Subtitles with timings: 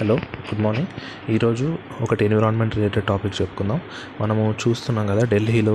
[0.00, 0.14] Hello
[0.48, 0.90] good morning
[1.30, 3.80] ఈరోజు ఒకటి environment related topic చెప్పుకుందాం.
[4.20, 5.74] మనము చూస్తున్నాం కదా ఢిల్లీలో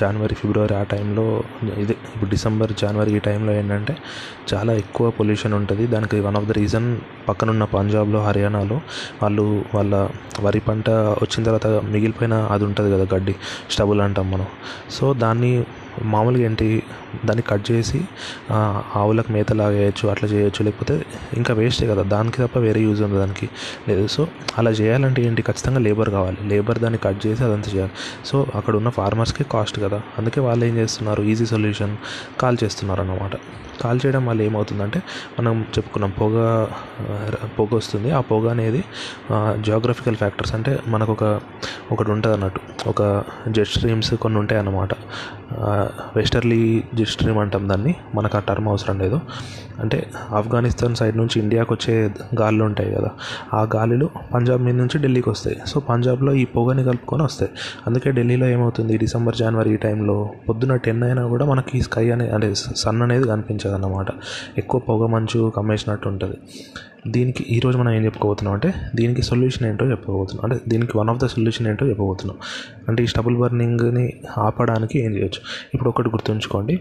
[0.00, 1.24] జనవరి ఫిబ్రవరి ఆ టైంలో
[1.78, 3.96] ఇది ఇప్పుడు డిసెంబర్ జనవరి ఈ టైంలో ఏంటంటే
[4.54, 5.86] చాలా ఎక్కువ పొల్యూషన్ ఉంటుంది.
[5.86, 6.98] దానికి వన్ ఆఫ్ ద రీజన్
[7.28, 8.80] పక్కనున్న పంజాబ్లో హర్యానాలో
[9.22, 10.08] వాళ్ళు వాళ్ళ
[10.40, 10.90] వరి పంట
[11.24, 13.36] వచ్చిన తర్వాత మిగిలిపోయిన అది ఉంటుంది కదా గడ్డి
[13.70, 14.46] స్టబుల్ అంటాం మనం.
[14.90, 15.64] సో దాన్ని
[16.12, 16.66] మామూలుగా ఏంటి
[17.26, 18.00] దాన్ని కట్ చేసి
[19.00, 20.94] ఆవులకు మేతలాగా వేయచ్చు అట్లా చేయొచ్చు లేకపోతే
[21.36, 23.48] ఇంకా వేస్టే కదా దానికి తప్ప వేరే యూజ్ ఉంది దానికి.
[23.88, 24.24] లేదు సో
[24.58, 26.38] అలా చేయాలంటే ఏంటి ఖచ్చితంగా లేబర్ కావాలి.
[26.48, 27.94] లేబర్ దాన్ని కట్ చేసి అదంతా చేయాలి.
[28.26, 30.00] సో అక్కడ ఉన్న ఫార్మర్స్కి కాస్ట్ కదా.
[30.18, 31.96] అందుకే వాళ్ళు ఏం చేస్తున్నారు ఈజీ సొల్యూషన్
[32.40, 33.36] కాల్ చేస్తున్నారు అన్నమాట
[33.82, 34.98] కాల్ చేయడం వల్ల ఏమవుతుందంటే
[35.38, 36.34] మనం చెప్పుకున్నాం పొగ
[37.58, 38.10] పొగ వస్తుంది.
[38.10, 38.80] ఆ పొగ అనేది
[39.64, 41.24] జియోగ్రఫికల్ ఫ్యాక్టర్స్ అంటే మనకు ఒక
[41.92, 43.02] ఒకటి ఉంటుంది అన్నట్టు ఒక
[43.48, 44.92] జెట్ స్ట్రీమ్స్ కొన్ని ఉంటాయి అన్నమాట
[46.16, 47.94] వెస్టర్లీ జెట్ స్ట్రీమ్ అంటాం దాన్ని.
[48.14, 49.20] మనకు ఆ టర్మ్ అవసరం లేదు.
[49.78, 52.10] అంటే ఆఫ్ఘనిస్తాన్ సైడ్ నుంచి ఇండియాకి వచ్చే
[52.40, 53.10] గాలులు ఉంటాయి కదా
[53.54, 55.60] ఆ గాలులు పంజాబ్ మీద నుంచి ఢిల్లీకి వస్తాయి.
[55.66, 57.50] సో పంజాబ్లో ఈ పొగని కలుపుకొని వస్తాయి.
[57.86, 62.54] అందుకే ఢిల్లీలో ఏమవుతుంది డిసెంబర్ జనవరి ఈ టైంలో పొద్దున్న టెన్ అయినా కూడా మనకి స్కై అనే అంటే
[62.54, 64.06] సన్ అనేది కనిపించదు అన్నమాట
[64.58, 66.36] ఎక్కువ పొగ మంచు కమ్మేసినట్టు ఉంటుంది.
[67.06, 71.26] దీనికి ఈరోజు మనం ఏం చెప్పుకోబోతున్నాం అంటే దీనికి సొల్యూషన్ ఏంటో చెప్పబోతున్నాం అంటే దీనికి వన్ ఆఫ్ ద
[71.26, 72.36] సొల్యూషన్ ఏంటో చెప్పబోతున్నాం
[72.88, 75.40] అంటే ఈ స్టబుల్ బర్నింగ్ని ఆపడానికి ఏం చేయొచ్చు?
[75.74, 76.74] ఇప్పుడు ఒకటి గుర్తుంచుకోండి.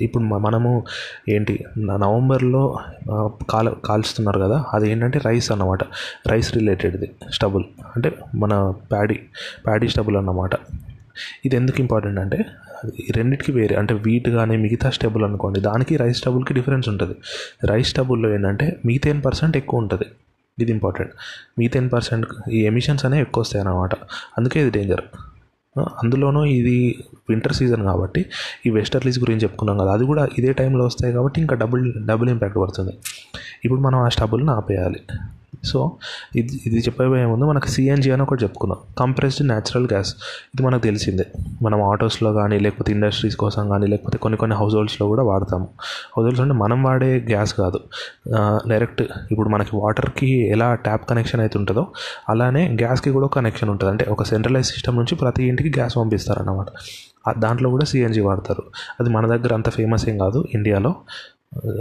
[0.00, 0.84] ఇప్పుడు మనము
[1.28, 2.78] ఏంటి నవంబర్లో
[3.50, 5.82] కాల కాల్చుతున్నారు కదా అది ఏంటంటే రైస్ అన్నమాట.
[6.26, 7.64] రైస్ రిలేటెడ్ది స్టబుల్
[7.96, 9.18] అంటే మన ప్యాడీ
[9.66, 10.50] ప్యాడీ స్టబుల్ అన్నమాట.
[11.46, 12.38] ఇది ఎందుకు ఇంపార్టెంట్ అంటే
[13.16, 17.16] రెండింటికి వేరే అంటే వీట్ కానీ మిగతా స్టబుల్ అనుకోండి దానికి రైస్ స్టబుల్కి డిఫరెన్స్ ఉంటుంది.
[17.72, 20.06] రైస్ స్టబుల్లో ఏంటంటే మీథేన్ పర్సెంట్ ఎక్కువ ఉంటుంది.
[20.58, 21.12] ఇది ఇంపార్టెంట్
[21.58, 23.94] మీథేన్ పర్సెంట్ ఈ ఎమిషన్స్ అనేవి ఎక్కువ వస్తాయి అన్నమాట.
[24.38, 25.02] అందుకే ఇది డేంజర్
[26.02, 26.76] అందులోనూ ఇది
[27.30, 28.20] వింటర్ సీజన్ కాబట్టి
[28.66, 32.58] ఈ వెస్టర్లీస్ గురించి చెప్పుకున్నాం కదా అది కూడా ఇదే టైంలో వస్తాయి కాబట్టి ఇంకా డబుల్ డబుల్ ఇంపాక్ట్
[32.62, 32.92] పడుతుంది.
[33.64, 35.00] ఇప్పుడు మనం ఆ స్టబుల్ని ఆపేయాలి.
[35.66, 35.80] సో
[36.40, 38.78] ఇది ఇది చెప్పబోయే ముందు మనకు సిఎన్జి అని ఒకటి చెప్పుకున్నాం.
[38.98, 40.14] కంప్రెస్డ్ న్యాచురల్ గ్యాస్
[40.54, 41.26] ఇది మనకు తెలిసిందే.
[41.62, 45.68] మనం ఆటోస్లో కానీ లేకపోతే ఇండస్ట్రీస్ కోసం కానీ లేకపోతే కొన్ని కొన్ని హౌస్ హోల్డ్స్లో కూడా వాడతాము.
[46.16, 47.80] హౌస్ హోల్డ్స్ అంటే మనం వాడే గ్యాస్ కాదు.
[48.68, 51.86] డైరెక్ట్ ఇప్పుడు మనకి వాటర్కి ఎలా ట్యాప్ కనెక్షన్ అయితే ఉంటుందో
[52.28, 53.90] అలానే గ్యాస్కి కూడా కనెక్షన్ ఉంటుంది.
[53.90, 56.66] అంటే ఒక సెంట్రలైజ్ సిస్టమ్ నుంచి ప్రతి ఇంటికి గ్యాస్ పంపిస్తారన్నమాట.
[57.38, 58.62] దాంట్లో కూడా సిఎన్జి వాడతారు.
[59.00, 60.44] అది మన దగ్గర అంత ఫేమస్ ఏం కాదు.
[60.54, 60.94] ఇండియాలో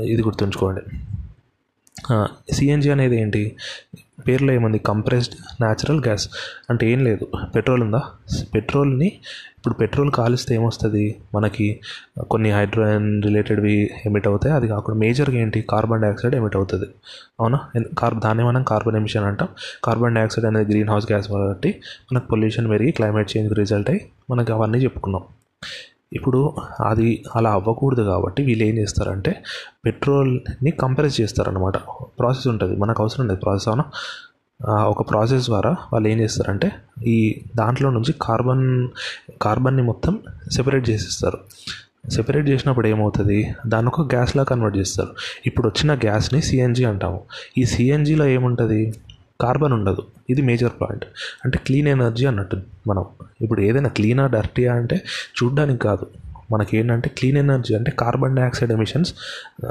[0.03, 0.81] ఇది గుర్తుంచుకోండి.
[2.51, 3.55] సిఎన్జి అనేది ఏంటి?
[4.27, 4.79] పేర్లో ఏముంది?
[4.79, 6.29] కంప్రెస్డ్ న్యాచురల్ గ్యాస్
[6.69, 7.27] అంటే ఏం లేదు.
[7.55, 8.01] పెట్రోల్ ఉందా?
[8.53, 9.07] పెట్రోల్ని
[9.57, 11.15] ఇప్పుడు పెట్రోల్ కాలిస్తే ఏమొస్తుంది?
[11.35, 11.79] మనకి
[12.31, 14.55] కొన్ని హైడ్రోజన్ రిలేటెడ్వి ఎమిట్ అవుతాయి.
[14.55, 15.61] అది కాకుండా మేజర్గా ఏంటి?
[15.61, 16.85] కార్బన్ డైఆక్సైడ్ ఎమిట్ అవుతుంది.
[17.39, 17.59] అవునా?
[17.97, 19.47] కార్ దాన్ని మనం కార్బన్ ఎమిషన్ అంటాం.
[19.83, 21.81] కార్బన్ డైఆక్సైడ్ అనేది గ్రీన్ హౌస్ గ్యాస్ కాబట్టి
[22.11, 25.23] మనకు పొల్యూషన్ పెరిగి క్లైమేట్ చేంజ్ రిజల్ట్ అయ్యి మనకి అవన్నీ చెప్పుకున్నాం.
[26.15, 26.53] ఇప్పుడు
[26.85, 29.43] అది అలా అవ్వకూడదు కాబట్టి వీళ్ళు ఏం చేస్తారంటే
[29.85, 31.77] పెట్రోల్ని కంప్రెస్ చేస్తారనమాట
[32.19, 32.75] ప్రాసెస్ ఉంటుంది.
[32.75, 33.85] మనకు అవసరం లేదు ప్రాసెస్ అవునా?
[34.83, 36.71] ఒక ప్రాసెస్ ద్వారా వాళ్ళు ఏం చేస్తారంటే
[37.07, 38.87] ఈ దాంట్లో నుంచి కార్బన్
[39.41, 40.19] కార్బన్ని మొత్తం
[40.51, 41.37] సెపరేట్ చేసేస్తారు.
[42.09, 43.55] సెపరేట్ చేసినప్పుడు ఏమవుతుంది?
[43.67, 45.09] దాన్ని ఒక గ్యాస్లా కన్వర్ట్ చేస్తారు.
[45.45, 47.21] ఇప్పుడు వచ్చిన గ్యాస్ని సిఎన్జి అంటాము.
[47.57, 48.93] ఈ సిఎన్జిలో ఏముంటుంది?
[49.41, 50.03] కార్బన్ ఉండదు.
[50.29, 51.05] ఇది మేజర్ పాయింట్.
[51.45, 52.57] అంటే క్లీన్ ఎనర్జీ అన్నట్టు
[52.87, 53.05] మనం
[53.41, 55.01] ఇప్పుడు ఏదైనా క్లీనా డర్టీయా అంటే
[55.43, 56.07] చూడ్డానికి కాదు.
[56.51, 59.13] మనకి ఏంటంటే క్లీన్ ఎనర్జీ అంటే కార్బన్ డైఆక్సైడ్ ఎమిషన్స్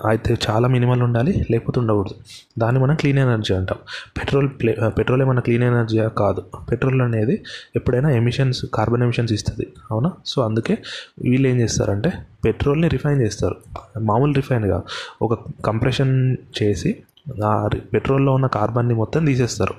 [0.07, 2.15] అయితే చాలా మినిమల్ ఉండాలి లేకపోతే ఉండకూడదు.
[2.59, 3.79] దాన్ని మనం క్లీన్ ఎనర్జీ అంటాం.
[4.21, 6.45] పెట్రోల్ ప్లే పెట్రోల్ ఏమైనా క్లీన్ ఎనర్జీయా కాదు.
[6.71, 7.45] పెట్రోల్ అనేది
[7.77, 9.73] ఎప్పుడైనా ఎమిషన్స్ కార్బన్ ఎమిషన్స్ ఇస్తుంది.
[9.91, 10.13] అవునా?
[10.27, 10.79] సో అందుకే
[11.23, 12.13] వీళ్ళు ఏం చేస్తారంటే
[12.45, 13.57] పెట్రోల్ని రిఫైన్ చేస్తారు.
[14.01, 14.83] మామూలు రిఫైన్ కాదు.
[15.23, 17.03] ఒక కంప్రెషన్ చేసి
[17.45, 19.75] ఆ పెట్రోల్లో ఉన్న కార్బన్ని మొత్తం తీసేస్తారు.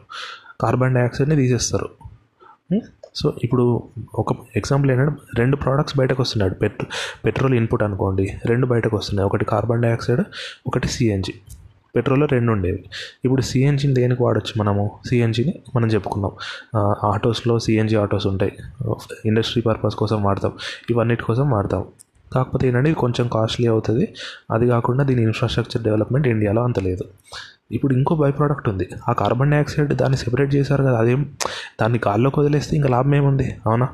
[0.61, 1.89] కార్బన్ డైఆక్సైడ్ని తీసేస్తారు.
[3.15, 3.83] సో ఇప్పుడు
[4.15, 6.87] ఒక ఎగ్జాంపుల్ ఏంటంటే రెండు ప్రోడక్ట్స్ బయటకు వస్తున్నాడు పెట్రో
[7.25, 9.25] పెట్రోల్ ఇన్పుట్ అనుకోండి రెండు బయటకు వస్తున్నాయి.
[9.25, 10.21] ఒకటి కార్బన్ డైఆక్సైడ్
[10.67, 11.33] ఒకటి సిఎన్జి.
[11.95, 12.83] పెట్రోల్లో రెండు ఉండేవి.
[13.25, 14.91] ఇప్పుడు సిఎన్జిని దేనికి వాడచ్చు మనము?
[15.07, 16.31] సిఎన్జిని మనం చెప్పుకున్నాం.
[17.11, 18.57] ఆటోస్లో సిఎన్జి ఆటోస్ ఉంటాయి.
[19.25, 20.51] ఇండస్ట్రీ పర్పస్ కోసం వాడతాం.
[20.89, 21.85] ఇవన్నిటి కోసం వాడతాం.
[22.33, 24.13] కాకపోతే ఏంటంటే ఇది కొంచెం కాస్ట్లీ అవుతుంది.
[24.51, 27.03] అది కాకుండా దీని ఇన్ఫ్రాస్ట్రక్చర్ డెవలప్మెంట్ ఇండియాలో అంత లేదు.
[27.71, 28.89] ఇప్పుడు ఇంకో బై ప్రోడక్ట్ ఉంది.
[29.09, 31.31] ఆ కార్బన్ డైఆక్సైడ్ దాన్ని సెపరేట్ చేశారు కదా అదేం
[31.81, 33.55] దాన్ని గాల్లోకి వదిలేస్తే ఇంకా లాభం ఏముంది?
[33.65, 33.89] అవునా?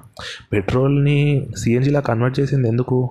[0.54, 3.10] పెట్రోల్ని సిఎన్జిలా కన్వర్ట్ చేసింది ఎందుకు?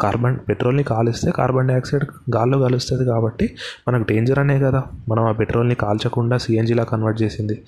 [0.00, 2.04] కార్బన్ పెట్రోల్ని కాలిస్తే కార్బన్ డైఆక్సైడ్
[2.36, 3.56] గాల్లో కలుస్తుంది కాబట్టి
[3.88, 4.82] మనకు డేంజర్ అనే కదా.
[5.08, 7.62] మనం ఆ పెట్రోల్ని కాల్చకుండా సిఎన్జిలా కన్వర్ట్ చేసింది.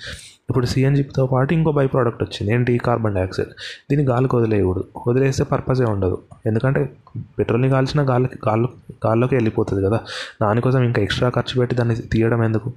[0.48, 2.78] ఇప్పుడు సిఎన్జితో పాటు ఇంకో బై ప్రోడక్ట్ వచ్చింది ఏంటి?
[2.78, 3.48] కార్బన్ డైఆక్సైడ్
[3.90, 4.84] దీన్ని గాలికి వదిలేయకూడదు.
[5.08, 6.18] వదిలేస్తే పర్పసే ఉండదు.
[6.46, 6.92] ఎందుకంటే
[7.38, 8.68] పెట్రోల్ని కాల్చిన గాలి గాల్లో
[9.06, 10.00] గాల్లోకి వెళ్ళిపోతుంది కదా.
[10.42, 12.72] దానికోసం ఇంకా ఎక్స్ట్రా ఖర్చు పెట్టి దాన్ని తీయడం ఎందుకు?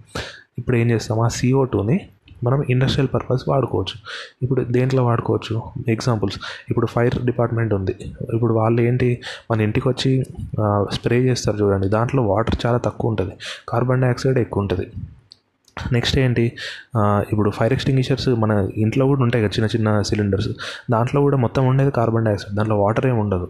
[0.58, 1.20] ఇప్పుడు ఏం చేస్తాం?
[1.20, 1.98] ఆ సిఓ టూని
[2.44, 3.96] మనం ఇండస్ట్రియల్ పర్పస్ వాడుకోవచ్చు.
[4.44, 5.62] ఇప్పుడు దేంట్లో వాడుకోవచ్చు?
[5.88, 6.40] ఎగ్జాంపుల్స్
[6.70, 7.96] ఇప్పుడు ఫైర్ డిపార్ట్మెంట్ ఉంది.
[8.34, 9.22] ఇప్పుడు వాళ్ళు ఏంటి?
[9.52, 10.24] మన ఇంటికి వచ్చి
[10.94, 11.90] స్ప్రే చేస్తారు చూడండి.
[11.90, 13.34] దాంట్లో వాటర్ చాలా తక్కువ ఉంటుంది.
[13.70, 14.88] కార్బన్ డైఆక్సైడ్ ఎక్కువ ఉంటుంది.
[15.94, 16.46] నెక్స్ట్ ఏంటి?
[17.32, 20.50] ఇప్పుడు ఫైర్ ఎక్స్టింగ్విషర్స్ మన ఇంట్లో కూడా ఉంటాయి కదా చిన్న చిన్న సిలిండర్స్
[20.92, 23.48] దాంట్లో కూడా మొత్తం ఉండేది కార్బన్ డైఆక్సైడ్ దాంట్లో వాటర్ ఏమి ఉండదు.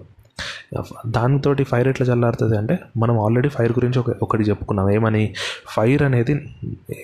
[1.08, 4.90] దానితోటి ఫైర్ ఎట్లా చల్లారుతుంది అంటే మనం ఆల్రెడీ ఫైర్ గురించి ఒక ఒకటి చెప్పుకున్నాం.
[4.90, 5.24] ఏమని?
[5.76, 6.34] ఫైర్ అనేది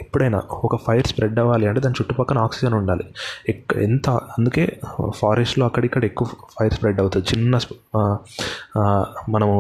[0.02, 3.06] ఎప్పుడైనా ఒక ఫైర్ స్ప్రెడ్ అవ్వాలి అంటే దాని చుట్టుపక్కల ఆక్సిజన్ ఉండాలి.
[3.50, 4.66] ఎక్క ఎంత అందుకే
[5.16, 6.28] ఫారెస్ట్లో అక్కడిక్కడ ఎక్కువ
[6.60, 7.26] ఫైర్ స్ప్రెడ్ అవుతుంది.
[7.34, 7.60] చిన్న
[9.30, 9.56] మనము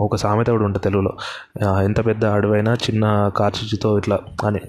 [0.00, 1.12] ఒక సామెత కూడా ఉంటుంది తెలుగులో.
[1.82, 3.04] ఎంత పెద్ద అడవైనా చిన్న
[3.36, 4.60] కార్చిచ్చుతో ఇట్లా అని.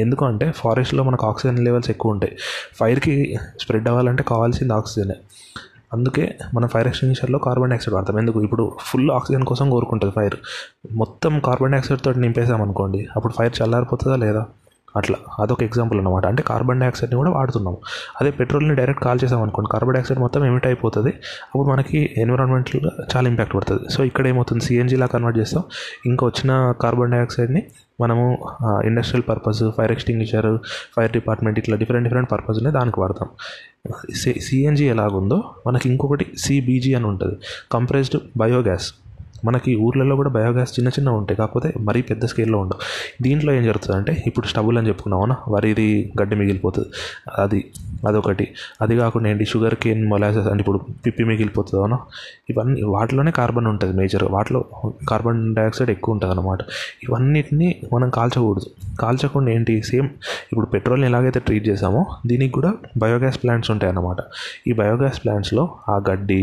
[0.00, 2.36] ఎందుకు అంటే ఫారెస్ట్లో మనకు ఆక్సిజన్ లెవెల్స్ ఎక్కువ ఉంటాయి.
[2.80, 5.16] ఫైర్కి స్ప్రెడ్ అవ్వాలంటే కావాల్సింది ఆక్సిజనే.
[5.96, 8.18] అందుకే మనం ఫైర్ ఎక్స్టెన్షన్లో కార్బన్ డైఆక్సైడ్ వాడతాం.
[8.18, 8.42] ఎందుకు?
[8.42, 10.34] ఇప్పుడు ఫుల్ ఆక్సిజన్ కోసం కోరుకుంటుంది ఫైర్
[10.92, 14.46] మొత్తం కార్బన్ డైఆక్సైడ్ తోటి నింపేసాం అనుకోండి అప్పుడు ఫైర్ చల్లారిపోతుందా లేదా?
[14.96, 15.18] అట్లా.
[15.42, 17.76] అదొక ఎగ్జాంపుల్ అనమాట అంటే కార్బన్ డైఆక్సైడ్ని కూడా వాడుతున్నాం
[18.20, 19.70] అదే పెట్రోల్ని డైరెక్ట్ కాల్ చేసాం అనుకోండి.
[19.72, 21.12] కార్బన్ డైఆక్సైడ్ మొత్తం ఎమిట్ అయిపోతుంది.
[21.52, 23.82] అప్పుడు మనకి ఎన్విరాన్మెంటల్గా చాలా ఇంపాక్ట్ పడుతుంది.
[23.94, 24.64] సో ఇక్కడ ఏమవుతుంది?
[24.64, 25.64] సిఎన్జీలా కన్వర్ట్ చేస్తాం.
[26.06, 27.62] ఇంకా వచ్చిన కార్బన్ డైఆక్సైడ్ని
[28.00, 28.24] మనము
[28.84, 30.48] industrial purpose fire extinguisher
[30.96, 33.28] fire department ఇట్లా డిఫరెంట్ డిఫరెంట్ పర్పస్ ఉన్నాయి దానికి వాడతాం.
[34.14, 37.36] సి సిఎన్జీ ఎలాగుందో మనకి ఇంకొకటి సిబీజీ అని ఉంటుంది.
[37.72, 38.88] కంప్రెస్డ్ బయోగ్యాస్
[39.46, 41.36] మనకి ఊర్లలో కూడా బయోగ్యాస్ చిన్న చిన్న ఉంటాయి.
[41.36, 42.80] కాకపోతే మరీ పెద్ద స్కేల్లో ఉండవు.
[43.22, 45.36] దీంట్లో ఏం జరుగుతుంది అంటే ఇప్పుడు స్టవ్లు అని చెప్పుకున్నాం అవునా?
[45.48, 46.88] వరిది గడ్డి మిగిలిపోతుంది.
[47.38, 47.60] అది
[48.08, 48.46] అదొకటి.
[48.82, 49.44] అది కాకుండా ఏంటి?
[49.44, 51.98] షుగర్ కేన్ మొలాసెస్ అంటే ఇప్పుడు పిప్పి మిగిలిపోతుంది అవునా?
[52.50, 54.24] ఇవన్నీ వాటిలోనే కార్బన్ ఉంటుంది మేజర్.
[54.30, 54.64] వాటిలో
[55.08, 56.58] కార్బన్ డైఆక్సైడ్ ఎక్కువ ఉంటుంది అనమాట
[57.02, 58.70] ఇవన్నిటిని మనం కాల్చకూడదు.
[59.00, 59.82] కాల్చకుండా ఏంటి?
[59.82, 60.08] సేమ్
[60.52, 64.16] ఇప్పుడు పెట్రోల్ని ఎలాగైతే ట్రీట్ చేసామో దీనికి కూడా బయోగ్యాస్ ప్లాంట్స్ ఉంటాయి అన్నమాట
[64.66, 66.40] ఈ బయోగ్యాస్ ప్లాంట్స్లో ఆ గడ్డి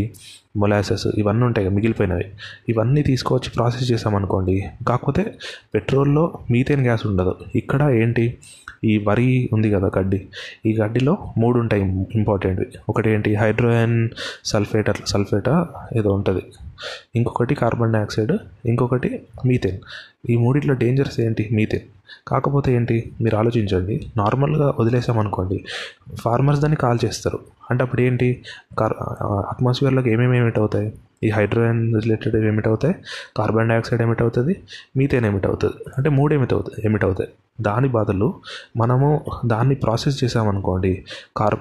[0.56, 2.26] మొలాసెస్ ఇవన్నీ ఉంటాయి కదా, మిగిలిపోయినవి.
[2.68, 5.34] ఇవన్నీ తీసుకొచ్చి ప్రాసెస్ చేసామనుకోండి కాకపోతే
[5.74, 7.34] పెట్రోల్లో మీథేన్ గ్యాస్ ఉండదు.
[7.54, 8.38] ఇక్కడ ఏంటి?
[8.84, 10.26] ఈ వరి ఉంది కదా గడ్డి.
[10.66, 11.82] ఈ గడ్డిలో మూడు ఉంటాయి
[12.14, 13.34] ఇంపార్టెంట్వి ఒకటి ఏంటి?
[13.34, 14.08] హైడ్రోజన్
[14.44, 15.54] సల్ఫేట్ అట్లా సల్ఫేటా
[15.96, 16.42] ఏదో ఉంటుంది.
[17.16, 18.32] ఇంకొకటి కార్బన్ డైఆక్సైడ్
[18.66, 19.78] ఇంకొకటి మీథేన్.
[20.30, 21.48] ఈ మూడిట్లో డేంజర్స్ ఏంటి?
[21.52, 21.86] మీథేన్.
[22.28, 23.12] కాకపోతే ఏంటి?
[23.20, 24.06] మీరు ఆలోచించండి.
[24.16, 25.64] నార్మల్గా వదిలేసామనుకోండి.
[26.16, 27.38] ఫార్మర్స్ దాన్ని కాల్ చేస్తారు.
[27.70, 28.44] అంటే అప్పుడు ఏంటి?
[28.78, 28.92] కార్
[29.22, 30.92] అట్మాస్ఫియర్లోకి ఏమేమి ఎమిట్ అవుతాయి?
[31.24, 32.94] ఈ హైడ్రోజన్ రిలేటెడ్ ఎమిట్ అవుతాయి?
[33.36, 34.62] కార్బన్ డైఆక్సైడ్ ఏమిటి అవుతుంది?
[34.96, 35.74] మీథేన్ ఏమిటి అవుతుంది?
[35.98, 37.30] అంటే మూడు ఏమిటి అవుతుంది ఎమిట్ అవుతాయి.
[37.60, 38.34] దాని బాధలు
[38.76, 41.04] మనము దాన్ని ప్రాసెస్ చేసామనుకోండి.
[41.36, 41.54] కార్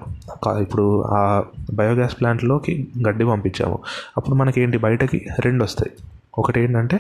[0.61, 1.43] ఇప్పుడు ఆ
[1.73, 3.79] బయోగ్యాస్ ప్లాంట్లోకి గడ్డి పంపించాము.
[4.17, 5.91] అప్పుడు మనకి ఏంటి బయటకి రెండు వస్తాయి.
[6.38, 6.97] ఒకటి ఏంటంటే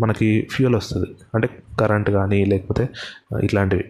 [0.00, 1.08] మనకి ఫ్యూయల్ వస్తుంది.
[1.34, 1.48] అంటే
[1.80, 2.88] కరెంట్ కానీ లేకపోతే
[3.42, 3.84] ఇట్లాంటివి.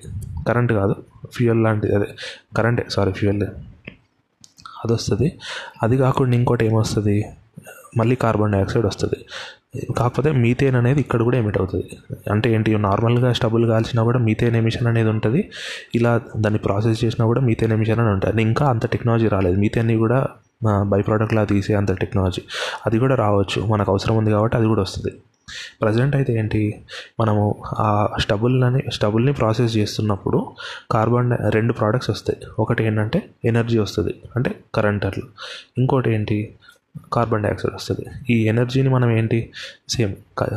[0.49, 0.95] కరెంట్ కాదు
[1.35, 1.95] ఫ్యూయల్ లాంటిది.
[1.95, 2.09] అదే
[2.57, 3.47] కరెంటే సారీ ఫ్యూయల్.
[4.83, 5.29] అది వస్తుంది
[5.83, 7.17] అది కాకుండా ఇంకోటి ఏమొస్తుంది?
[7.97, 9.19] మళ్ళీ కార్బన్ డైఆక్సైడ్ వస్తుంది.
[9.99, 11.89] కాకపోతే మీథేన్ అనేది ఇక్కడ కూడా ఎమిట్ అవుతుంది.
[12.33, 15.41] అంటే ఏంటి నార్మల్గా స్టబుల్ కాల్చినా కూడా మీథేన్ ఎమిషన్ అనేది ఉంటుంది.
[15.95, 18.43] ఇలా దాన్ని ప్రాసెస్ చేసినా కూడా మీథేన్ ఎమిషన్ అని ఉంటుంది.
[18.43, 19.59] ఇంకా అంత టెక్నాలజీ రాలేదు.
[19.65, 20.19] మీథేన్ని కూడా
[20.65, 22.43] బై ప్రోడక్ట్లా తీసే అంత టెక్నాలజీ
[22.87, 23.63] అది కూడా రావచ్చు.
[23.67, 25.15] మనకు అవసరం ఉంది కాబట్టి అది కూడా వస్తుంది.
[25.83, 26.81] ప్రజెంట్ అయితే ఏంటి?
[27.21, 30.53] మనము ఆ స్టబుల్ని స్టబుల్ని ప్రాసెస్ చేస్తున్నప్పుడు
[30.91, 32.39] కార్బన్ డై- రెండు ప్రోడక్ట్స్ వస్తాయి.
[32.59, 34.15] ఒకటి ఏంటంటే ఎనర్జీ వస్తుంది.
[34.37, 35.25] అంటే కరెంట్ అట్లా
[35.79, 36.55] ఇంకోటి ఏంటి?
[37.13, 38.07] కార్బన్ డైఆక్సైడ్ వస్తుంది.
[38.31, 39.51] ఈ ఎనర్జీని మనం ఏంటి?
[39.89, 40.15] సేమ్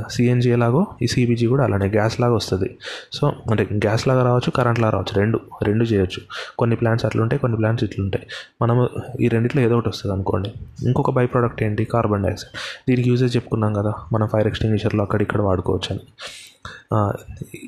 [0.10, 2.78] సిఎన్జీ ఎలాగో ఈ సిబిజీ కూడా అలానే గ్యాస్ లాగా వస్తుంది.
[3.14, 6.22] సో అంటే గ్యాస్ లాగా రావచ్చు కరెంట్ లాగా రావచ్చు రెండు రెండు చేయొచ్చు.
[6.60, 8.28] కొన్ని ప్లాంట్స్ అట్లుంటాయి కొన్ని ప్లాంట్స్ ఇట్లుంటాయి.
[8.62, 8.90] మనము
[9.22, 10.54] ఈ రెండిట్లో ఏదో ఒకటి వస్తుంది అనుకోండి.
[10.86, 11.86] ఇంకొక బై ప్రోడక్ట్ ఏంటి?
[11.86, 12.58] Carbon dioxide.
[12.90, 16.00] దీనికి యూజెస్ చెప్పుకున్నాం కదా మనం ఫైర్ ఎక్స్టింగ్విషర్లో అక్కడ ఇక్కడ వాడుకోవచ్చు అని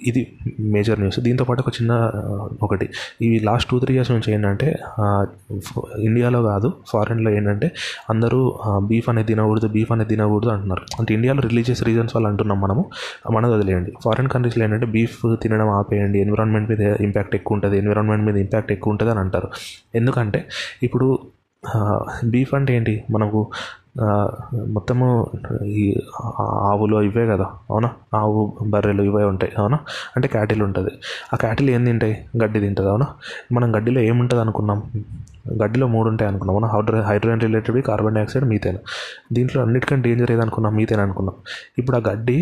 [0.09, 0.21] ఇది
[0.75, 1.17] మేజర్ న్యూస్.
[1.25, 1.91] దీంతో పాటు ఒక చిన్న
[2.65, 2.87] ఒకటి.
[3.25, 4.67] ఇవి లాస్ట్ టూ త్రీ ఇయర్స్ నుంచి ఏంటంటే
[6.07, 7.67] ఇండియాలో కాదు ఫారెన్లో ఏంటంటే
[8.13, 8.39] అందరూ
[8.89, 10.83] బీఫ్ అనేది తినకూడదు బీఫ్ అనేది తినకూడదు అంటున్నారు.
[10.99, 12.83] అంటే ఇండియాలో రిలీజియస్ రీజన్స్ వల్ల అంటున్నాం మనము
[13.37, 13.93] మనది వదిలేయండి.
[14.05, 18.93] ఫారెన్ కంట్రీస్లో ఏంటంటే బీఫ్ తినడం ఆపేయండి ఎన్విరాన్మెంట్ మీద ఇంపాక్ట్ ఎక్కువ ఉంటుంది ఎన్విరాన్మెంట్ మీద ఇంపాక్ట్ ఎక్కువ
[18.95, 19.49] ఉంటుంది అని అంటారు.
[20.01, 20.41] ఎందుకంటే
[20.87, 21.07] ఇప్పుడు
[22.33, 22.93] బీఫ్ అంటే ఏంటి?
[23.15, 23.39] మనకు
[24.69, 25.31] మొత్తము
[25.65, 26.01] ఈ
[26.41, 27.89] ఆవులు ఇవే కదా అవునా?
[28.13, 29.79] ఆవు బర్రెలు ఇవే ఉంటాయి అవునా?
[30.15, 30.91] అంటే క్యాటిల్ ఉంటుంది.
[31.33, 32.25] ఆ క్యాటిల్ ఏం తింటాయి?
[32.43, 33.07] గడ్డి తింటుంది అవునా?
[33.51, 34.91] మనం గడ్డిలో ఏముంటుంది అనుకున్నాం?
[35.63, 36.67] గడ్డిలో మూడు ఉంటాయి అనుకున్నాం అవునా?
[36.67, 38.77] Hydro hydrogen related carbon dioxide methane.
[39.33, 40.75] దీంట్లో అన్నిటికంటే డేంజర్ ఏదనుకున్నాం?
[40.75, 41.35] మీథేన్ అనుకున్నాం.
[41.77, 42.37] ఇప్పుడు ఆ గడ్డి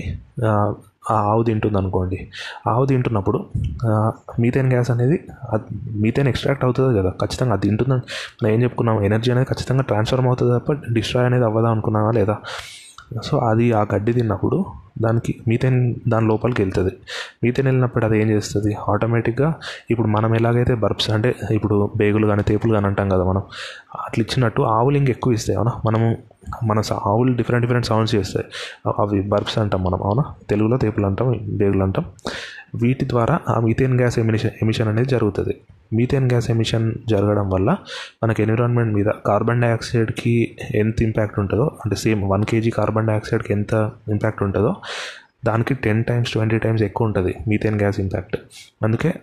[1.04, 2.18] ఆ, ఆవు తింటుంది అనుకోండి
[2.68, 3.40] ఆవు తింటున్నప్పుడు
[4.42, 5.18] మీథేన్ గ్యాస్ అనేది
[6.02, 8.04] మీథేన్ ఎక్స్ట్రాక్ట్ అవుతుంది కదా ఖచ్చితంగా అది తింటుందని
[8.38, 12.36] మనం ఏం చెప్పుకున్నాం ఎనర్జీ అనేది ఖచ్చితంగా ట్రాన్స్ఫర్మ్ అవుతుంది తప్ప డిస్ట్రాయ్ అనేది అవ్వదా అనుకున్నామా లేదా?
[13.24, 14.66] సో అది ఆ గడ్డి తిన్నప్పుడు
[15.02, 16.92] దానికి మీథేన్ దాని లోపలికి వెళ్తుంది.
[17.44, 18.78] మీథేన్ వెళ్ళినప్పుడు అది ఏం చేస్తుంది?
[18.90, 19.54] ఆటోమేటిక్గా
[19.92, 23.42] ఇప్పుడు మనం ఎలాగైతే బర్బ్స్ అంటే ఇప్పుడు బేగులు కానీ తేపులు కానీ అంటాం కదా మనం
[24.06, 25.72] అట్లా ఇచ్చినట్టు ఆవులు ఇంక ఎక్కువ ఇస్తాయి అవునా?
[25.86, 26.18] మనము
[26.64, 28.46] మన స- ఆవులు డిఫరెంట్ డిఫరెంట్ సౌండ్స్ చేస్తాయి.
[29.00, 30.24] అవి బర్బ్స్ అంటాం మనం అవునా?
[30.50, 32.06] తెలుగులో తేపులు అంటాం బేగులు అంటాం.
[32.76, 35.54] వీటి ద్వారా ఆ మీథేన్ గ్యాస్ ఎమిషన్ ఎమిషన్ అనేది జరుగుతుంది.
[35.94, 37.78] మీథేన్ గ్యాస్ ఎమిషన్ జరగడం వల్ల
[38.24, 43.92] మనకి ఎన్విరాన్మెంట్ మీద కార్బన్ డైఆక్సైడ్కి ఎంత ఇంపాక్ట్ ఉంటుందో అంటే సేమ్ వన్ కేజీ కార్బన్ డైఆక్సైడ్కి ఎంత
[44.10, 44.72] ఇంపాక్ట్ ఉంటుందో
[45.46, 48.36] దానికి టెన్ టైమ్స్ ట్వంటీ టైమ్స్ ఎక్కువ ఉంటుంది మీథేన్ గ్యాస్ ఇంపాక్ట్
[48.84, 49.14] అందుకే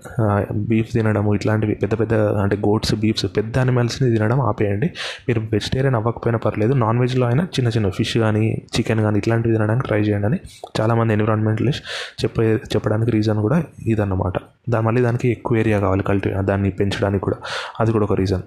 [0.53, 4.87] బీఫ్ తినడము ఇట్లాంటివి పెద్ద పెద్ద అంటే గోట్స్ బీఫ్స్ పెద్ద అనిమల్స్ని తినడం ఆపేయండి.
[5.29, 9.87] మీరు వెజిటేరియన్ అవ్వకపోయినా పర్లేదు నాన్ వెజ్లో అయినా చిన్న చిన్న ఫిష్ కానీ చికెన్ కానీ ఇట్లాంటివి తినడానికి
[9.87, 10.39] ట్రై చేయండి అని
[10.81, 11.85] చాలామంది ఎన్విరాన్మెంటలిస్ట్
[12.25, 14.33] చెప్పే చెప్పడానికి రీజన్ కూడా ఇదన్నమాట.
[14.69, 17.37] దాని మళ్ళీ దానికి ఎక్కువ ఏరియా కావాలి కల్టి దాన్ని పెంచడానికి కూడా.
[17.81, 18.45] అది కూడా ఒక reason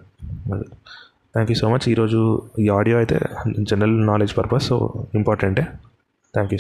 [1.34, 3.20] thank you so much ఈరోజు ఈ ఆడియో అయితే
[3.60, 4.78] జనరల్ నాలెడ్జ్ పర్పస్ సో
[5.16, 5.66] ఇంపార్టెంటే
[6.34, 6.60] థ్యాంక్ యూ